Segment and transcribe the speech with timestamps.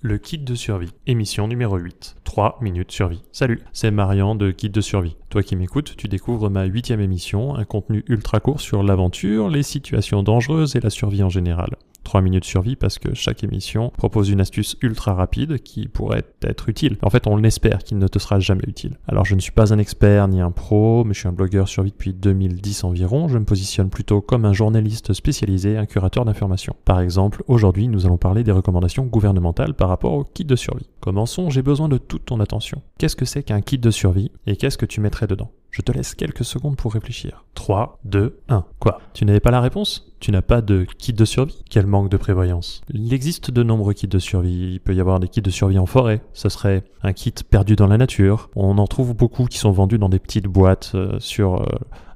[0.00, 2.18] Le kit de survie, émission numéro 8.
[2.22, 3.20] 3 minutes survie.
[3.32, 5.16] Salut, c'est Marian de Kit de survie.
[5.28, 9.64] Toi qui m'écoutes, tu découvres ma huitième émission, un contenu ultra court sur l'aventure, les
[9.64, 11.74] situations dangereuses et la survie en général.
[12.08, 16.70] 3 minutes survie parce que chaque émission propose une astuce ultra rapide qui pourrait être
[16.70, 16.96] utile.
[17.02, 18.96] En fait, on l'espère qu'il ne te sera jamais utile.
[19.06, 21.68] Alors, je ne suis pas un expert ni un pro, mais je suis un blogueur
[21.68, 23.28] survie depuis 2010 environ.
[23.28, 26.74] Je me positionne plutôt comme un journaliste spécialisé, un curateur d'informations.
[26.86, 30.88] Par exemple, aujourd'hui, nous allons parler des recommandations gouvernementales par rapport au kit de survie.
[31.00, 32.80] Commençons, j'ai besoin de toute ton attention.
[32.96, 35.50] Qu'est-ce que c'est qu'un kit de survie et qu'est-ce que tu mettrais dedans?
[35.78, 37.44] Je te laisse quelques secondes pour réfléchir.
[37.54, 38.64] 3, 2, 1.
[38.80, 39.00] Quoi?
[39.14, 40.12] Tu n'avais pas la réponse?
[40.18, 41.62] Tu n'as pas de kit de survie?
[41.70, 42.80] Quel manque de prévoyance.
[42.92, 44.72] Il existe de nombreux kits de survie.
[44.72, 46.20] Il peut y avoir des kits de survie en forêt.
[46.32, 48.50] Ce serait un kit perdu dans la nature.
[48.56, 51.62] On en trouve beaucoup qui sont vendus dans des petites boîtes euh, sur...
[51.62, 51.66] Euh,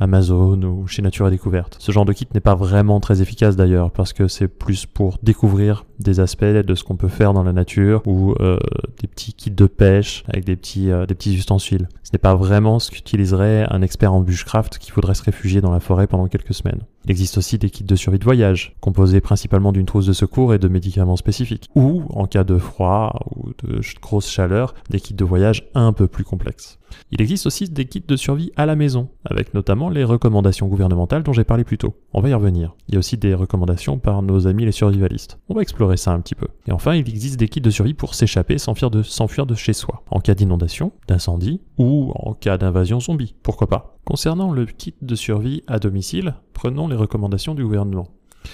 [0.00, 1.76] Amazon ou chez Nature et Découverte.
[1.80, 5.18] Ce genre de kit n'est pas vraiment très efficace d'ailleurs parce que c'est plus pour
[5.22, 8.58] découvrir des aspects de ce qu'on peut faire dans la nature ou euh,
[9.00, 11.88] des petits kits de pêche avec des petits, euh, des petits ustensiles.
[12.04, 15.70] Ce n'est pas vraiment ce qu'utiliserait un expert en bushcraft qui voudrait se réfugier dans
[15.70, 16.80] la forêt pendant quelques semaines.
[17.04, 20.54] Il existe aussi des kits de survie de voyage, composés principalement d'une trousse de secours
[20.54, 21.68] et de médicaments spécifiques.
[21.74, 26.06] Ou, en cas de froid ou de grosse chaleur, des kits de voyage un peu
[26.06, 26.78] plus complexes.
[27.10, 31.22] Il existe aussi des kits de survie à la maison, avec notamment les recommandations gouvernementales
[31.22, 31.94] dont j'ai parlé plus tôt.
[32.12, 32.74] On va y revenir.
[32.88, 35.38] Il y a aussi des recommandations par nos amis les survivalistes.
[35.48, 36.48] On va explorer ça un petit peu.
[36.66, 40.02] Et enfin, il existe des kits de survie pour s'échapper, s'enfuir de, de chez soi,
[40.10, 43.34] en cas d'inondation, d'incendie ou en cas d'invasion zombie.
[43.42, 43.96] Pourquoi pas?
[44.04, 48.08] Concernant le kit de survie à domicile, prenons les recommandations du gouvernement.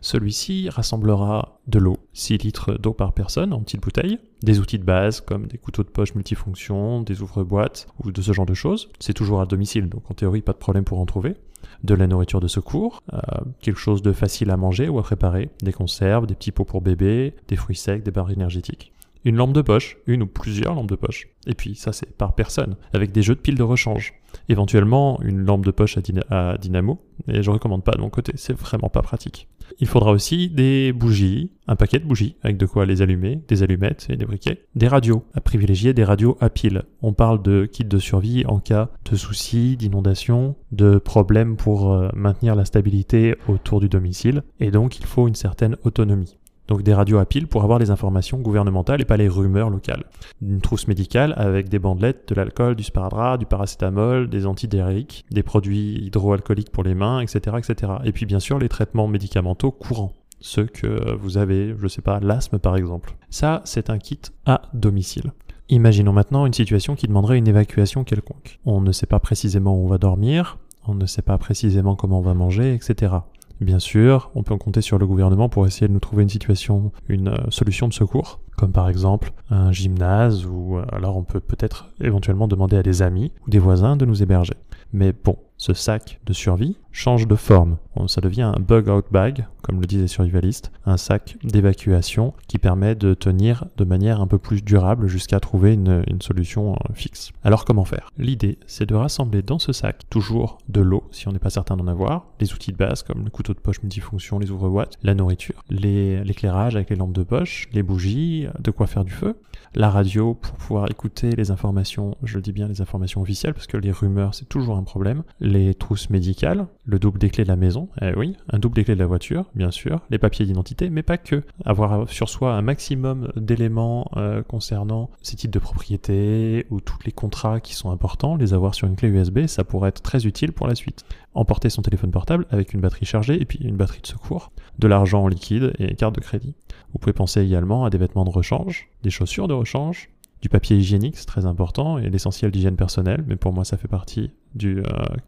[0.00, 4.84] Celui-ci rassemblera de l'eau, 6 litres d'eau par personne en petites bouteilles, des outils de
[4.84, 8.88] base comme des couteaux de poche multifonctions, des ouvre-boîtes ou de ce genre de choses.
[8.98, 11.34] C'est toujours à domicile, donc en théorie pas de problème pour en trouver.
[11.82, 13.18] De la nourriture de secours, euh,
[13.60, 16.80] quelque chose de facile à manger ou à préparer, des conserves, des petits pots pour
[16.80, 18.92] bébé, des fruits secs, des barres énergétiques
[19.26, 21.26] une lampe de poche, une ou plusieurs lampes de poche.
[21.48, 24.14] Et puis ça c'est par personne, avec des jeux de piles de rechange.
[24.48, 25.98] Éventuellement une lampe de poche
[26.30, 29.48] à, dynamo, et je recommande pas de mon côté, c'est vraiment pas pratique.
[29.80, 33.62] Il faudra aussi des bougies, un paquet de bougies avec de quoi les allumer, des
[33.62, 36.84] allumettes et des briquets, des radios, à privilégier des radios à piles.
[37.02, 42.08] On parle de kit de survie en cas de soucis, d'inondation, de problèmes pour euh,
[42.14, 46.94] maintenir la stabilité autour du domicile, et donc il faut une certaine autonomie donc des
[46.94, 50.04] radios à pile pour avoir les informations gouvernementales et pas les rumeurs locales.
[50.42, 55.42] Une trousse médicale avec des bandelettes, de l'alcool, du sparadrap, du paracétamol, des antidéréiques, des
[55.42, 57.92] produits hydroalcooliques pour les mains, etc., etc.
[58.04, 62.20] Et puis bien sûr les traitements médicamenteux courants ceux que vous avez, je sais pas,
[62.20, 63.16] l'asthme par exemple.
[63.30, 65.32] Ça, c'est un kit à domicile.
[65.68, 68.60] Imaginons maintenant une situation qui demanderait une évacuation quelconque.
[68.64, 72.20] On ne sait pas précisément où on va dormir, on ne sait pas précisément comment
[72.20, 73.14] on va manger, etc.
[73.60, 76.92] Bien sûr, on peut compter sur le gouvernement pour essayer de nous trouver une situation,
[77.08, 81.40] une euh, solution de secours, comme par exemple un gymnase, ou euh, alors on peut
[81.40, 84.54] peut-être éventuellement demander à des amis ou des voisins de nous héberger.
[84.92, 87.76] Mais bon, ce sac de survie change de forme.
[88.08, 92.94] Ça devient un bug-out bag, comme le disaient les survivalistes, un sac d'évacuation qui permet
[92.94, 97.32] de tenir de manière un peu plus durable jusqu'à trouver une, solution euh, fixe.
[97.42, 98.10] Alors comment faire?
[98.18, 101.76] L'idée, c'est de rassembler dans ce sac toujours de l'eau, si on n'est pas certain
[101.76, 105.14] d'en avoir, les outils de base comme le couteau de poche multifonction, les ouvre-boîtes, la
[105.14, 109.36] nourriture, l'éclairage avec les lampes de poche, les bougies, de quoi faire du feu,
[109.74, 113.66] la radio pour pouvoir écouter les informations, je le dis bien les informations officielles parce
[113.66, 117.56] que les rumeurs c'est toujours problème, les trousses médicales, le double des clés de la
[117.56, 120.90] maison, eh oui, un double des clés de la voiture, bien sûr, les papiers d'identité,
[120.90, 121.42] mais pas que.
[121.64, 127.12] Avoir sur soi un maximum d'éléments euh, concernant ces titres de propriété ou tous les
[127.12, 130.52] contrats qui sont importants, les avoir sur une clé USB, ça pourrait être très utile
[130.52, 131.04] pour la suite.
[131.34, 134.88] Emporter son téléphone portable avec une batterie chargée et puis une batterie de secours, de
[134.88, 136.54] l'argent en liquide et carte de crédit.
[136.92, 140.08] Vous pouvez penser également à des vêtements de rechange, des chaussures de rechange,
[140.46, 143.88] du papier hygiénique, c'est très important, et l'essentiel d'hygiène personnelle, mais pour moi ça fait
[143.88, 144.84] partie du euh,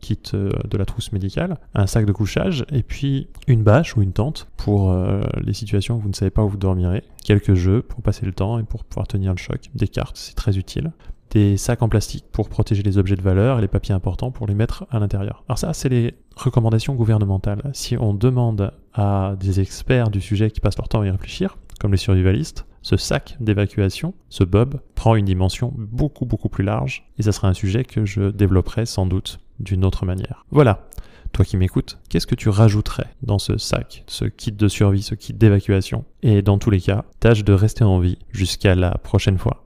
[0.00, 4.02] kit euh, de la trousse médicale, un sac de couchage, et puis une bâche ou
[4.02, 7.54] une tente pour euh, les situations où vous ne savez pas où vous dormirez, quelques
[7.54, 10.58] jeux pour passer le temps et pour pouvoir tenir le choc, des cartes, c'est très
[10.58, 10.92] utile,
[11.30, 14.46] des sacs en plastique pour protéger les objets de valeur et les papiers importants pour
[14.46, 15.42] les mettre à l'intérieur.
[15.48, 17.62] Alors ça, c'est les recommandations gouvernementales.
[17.72, 21.58] Si on demande à des experts du sujet qui passent leur temps à y réfléchir,
[21.80, 27.06] comme les survivalistes, ce sac d'évacuation, ce bob, prend une dimension beaucoup beaucoup plus large
[27.18, 30.44] et ça sera un sujet que je développerai sans doute d'une autre manière.
[30.50, 30.86] Voilà.
[31.32, 35.14] Toi qui m'écoutes, qu'est-ce que tu rajouterais dans ce sac, ce kit de survie, ce
[35.14, 39.38] kit d'évacuation Et dans tous les cas, tâche de rester en vie jusqu'à la prochaine
[39.38, 39.64] fois?